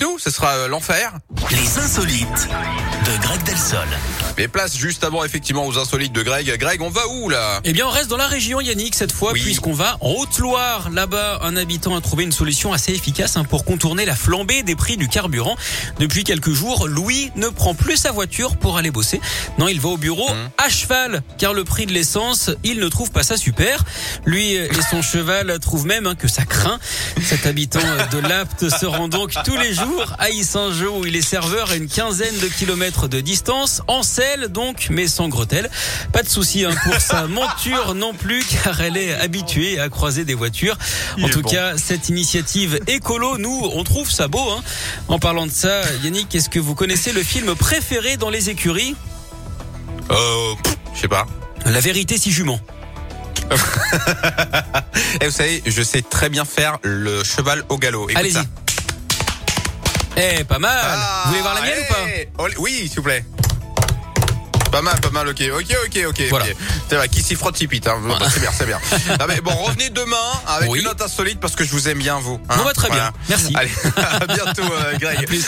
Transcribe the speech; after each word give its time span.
avec 0.00 0.08
nous, 0.12 0.18
ce 0.18 0.30
sera 0.30 0.52
euh, 0.54 0.68
l'enfer. 0.68 1.12
Les 1.50 1.78
insolites 1.78 2.48
de 3.06 3.22
Greg 3.22 3.42
Delsol. 3.44 3.78
Mais 4.38 4.48
place 4.48 4.76
juste 4.76 5.04
avant 5.04 5.24
effectivement 5.24 5.66
aux 5.66 5.78
insolites 5.78 6.12
de 6.12 6.22
Greg. 6.22 6.56
Greg, 6.58 6.80
on 6.80 6.88
va 6.90 7.06
où 7.08 7.28
là? 7.28 7.60
Eh 7.64 7.72
bien, 7.72 7.86
on 7.86 7.90
reste 7.90 8.08
dans 8.08 8.16
la 8.16 8.26
région, 8.26 8.60
Yannick, 8.60 8.94
cette 8.94 9.12
fois, 9.12 9.32
Oui. 9.32 9.40
puisqu'on 9.42 9.72
va 9.72 9.96
en 10.00 10.10
Haute-Loire. 10.12 10.90
Là-bas, 10.90 11.40
un 11.42 11.56
habitant 11.56 11.96
a 11.96 12.00
trouvé 12.00 12.24
une 12.24 12.32
solution 12.32 12.72
assez 12.72 12.92
efficace 12.92 13.36
hein, 13.36 13.44
pour 13.44 13.64
contourner 13.64 14.04
la 14.04 14.14
flambée 14.14 14.62
des 14.62 14.76
prix 14.76 14.96
du 14.96 15.08
carburant. 15.08 15.56
Depuis 15.98 16.24
quelques 16.24 16.52
jours, 16.52 16.86
Louis 16.88 17.30
ne 17.36 17.48
prend 17.48 17.74
plus 17.74 17.96
sa 17.96 18.12
voiture 18.12 18.56
pour 18.56 18.78
aller 18.78 18.90
bosser. 18.90 19.20
Non, 19.58 19.68
il 19.68 19.80
va 19.80 19.88
au 19.90 19.96
bureau 19.98 20.28
Mmh. 20.30 20.50
à 20.64 20.68
cheval, 20.68 21.22
car 21.38 21.52
le 21.54 21.64
prix 21.64 21.86
de 21.86 21.92
l'essence, 21.92 22.50
il 22.62 22.78
ne 22.78 22.88
trouve 22.88 23.10
pas 23.10 23.22
ça 23.22 23.36
super. 23.36 23.82
Lui 24.24 24.52
et 24.54 24.68
son 24.90 25.02
cheval 25.02 25.58
trouvent 25.60 25.86
même 25.86 26.06
hein, 26.06 26.14
que 26.14 26.28
ça 26.28 26.44
craint. 26.44 26.78
Cet 27.22 27.46
habitant 27.46 27.80
de 28.12 28.18
l'Apt 28.18 28.68
se 28.68 28.86
rend 28.86 29.08
donc 29.08 29.32
tous 29.44 29.56
les 29.56 29.74
jours 29.74 29.89
à 30.18 30.30
Issingeau, 30.30 30.98
où 30.98 31.06
il 31.06 31.16
est 31.16 31.22
serveur 31.22 31.70
à 31.70 31.76
une 31.76 31.88
quinzaine 31.88 32.36
de 32.38 32.46
kilomètres 32.46 33.08
de 33.08 33.20
distance, 33.20 33.82
en 33.86 34.02
selle 34.02 34.48
donc, 34.48 34.88
mais 34.90 35.06
sans 35.06 35.28
bretelles. 35.28 35.70
Pas 36.12 36.22
de 36.22 36.28
souci 36.28 36.64
hein, 36.64 36.74
pour 36.84 36.94
sa 36.94 37.26
monture 37.28 37.94
non 37.94 38.14
plus, 38.14 38.44
car 38.44 38.80
elle 38.80 38.96
est 38.96 39.14
habituée 39.14 39.80
à 39.80 39.88
croiser 39.88 40.24
des 40.24 40.34
voitures. 40.34 40.76
En 41.22 41.28
tout 41.28 41.42
bon. 41.42 41.50
cas, 41.50 41.76
cette 41.76 42.08
initiative 42.08 42.80
écolo, 42.86 43.38
nous, 43.38 43.70
on 43.74 43.84
trouve 43.84 44.10
ça 44.10 44.28
beau. 44.28 44.50
Hein. 44.50 44.62
En 45.08 45.18
parlant 45.18 45.46
de 45.46 45.52
ça, 45.52 45.82
Yannick, 46.02 46.34
est-ce 46.34 46.48
que 46.48 46.60
vous 46.60 46.74
connaissez 46.74 47.12
le 47.12 47.22
film 47.22 47.54
préféré 47.54 48.16
dans 48.16 48.30
les 48.30 48.50
écuries? 48.50 48.94
Euh, 50.10 50.54
je 50.94 51.00
sais 51.00 51.08
pas. 51.08 51.26
La 51.66 51.80
vérité 51.80 52.18
si 52.18 52.30
jument. 52.30 52.60
Et 55.20 55.26
vous 55.26 55.30
savez, 55.30 55.62
je 55.66 55.82
sais 55.82 56.02
très 56.02 56.28
bien 56.28 56.44
faire 56.44 56.78
le 56.82 57.24
cheval 57.24 57.64
au 57.68 57.78
galop. 57.78 58.08
Écoute 58.08 58.18
Allez-y. 58.18 58.69
Eh, 60.22 60.44
pas 60.44 60.58
mal. 60.58 60.78
Ah, 60.82 61.22
vous 61.24 61.30
voulez 61.30 61.40
voir 61.42 61.54
la 61.54 61.62
mienne 61.62 61.78
ou 61.88 61.92
pas 61.92 62.44
Oh, 62.44 62.46
Oui, 62.58 62.86
s'il 62.88 62.96
vous 62.96 63.02
plaît. 63.04 63.24
Pas 64.70 64.82
mal, 64.82 65.00
pas 65.00 65.10
mal, 65.10 65.26
ok, 65.26 65.42
ok, 65.58 65.76
ok, 65.86 65.98
ok. 66.10 66.22
Voilà. 66.30 66.44
C'est 66.88 66.94
vrai, 66.94 67.08
qui 67.08 67.22
s'y 67.22 67.34
frotte 67.34 67.56
s'y 67.56 67.66
pite, 67.66 67.88
hein. 67.88 67.98
Bon, 68.04 68.16
C'est 68.32 68.38
bien, 68.38 68.50
c'est 68.56 68.66
bien. 68.66 68.78
Ah, 69.18 69.26
mais 69.26 69.40
bon, 69.40 69.50
revenez 69.50 69.90
demain 69.90 70.16
avec 70.46 70.70
Oui. 70.70 70.78
une 70.78 70.84
note 70.84 71.02
insolite 71.02 71.40
parce 71.40 71.56
que 71.56 71.64
je 71.64 71.72
vous 71.72 71.88
aime 71.88 71.98
bien, 71.98 72.20
vous. 72.20 72.38
hein. 72.48 72.56
Bon, 72.56 72.64
bah, 72.64 72.72
très 72.72 72.88
bien. 72.88 73.10
Merci. 73.28 73.52
Allez, 73.56 73.70
à 73.96 74.26
bientôt, 74.26 74.62
euh, 74.62 74.96
Greg. 74.98 75.18
À 75.18 75.22
plus. 75.22 75.44